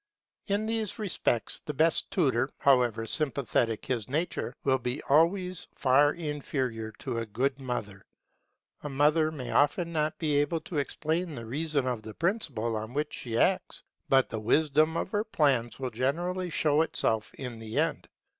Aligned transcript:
In 0.47 0.65
these 0.65 0.97
respects 0.97 1.61
the 1.63 1.75
best 1.75 2.09
tutor, 2.09 2.49
however 2.57 3.05
sympathetic 3.05 3.85
his 3.85 4.09
nature, 4.09 4.55
will 4.63 4.79
be 4.79 4.99
always 5.03 5.67
far 5.75 6.11
inferior 6.13 6.91
to 6.93 7.19
a 7.19 7.25
good 7.27 7.59
mother. 7.59 8.03
A 8.81 8.89
mother 8.89 9.31
may 9.31 9.51
often 9.51 9.93
not 9.93 10.17
be 10.17 10.37
able 10.37 10.59
to 10.61 10.77
explain 10.79 11.35
the 11.35 11.45
reason 11.45 11.85
of 11.85 12.01
the 12.01 12.15
principle 12.15 12.75
on 12.75 12.95
which 12.95 13.13
she 13.13 13.37
acts, 13.37 13.83
but 14.09 14.27
the 14.29 14.39
wisdom 14.39 14.97
of 14.97 15.11
her 15.11 15.23
plans 15.23 15.79
will 15.79 15.91
generally 15.91 16.49
show 16.49 16.81
itself 16.81 17.31
in 17.35 17.59
the 17.59 17.77
end. 17.77 18.07